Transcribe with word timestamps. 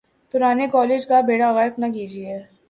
پرانے 0.33 0.67
کالج 0.71 1.05
کا 1.07 1.19
بیڑہ 1.27 1.49
غرق 1.55 1.79
نہ 1.79 1.85
کیجئے۔ 1.93 2.39